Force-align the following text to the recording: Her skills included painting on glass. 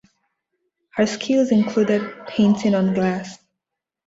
Her 0.95 1.05
skills 1.05 1.51
included 1.51 2.01
painting 2.27 2.73
on 2.73 2.95
glass. 2.95 3.37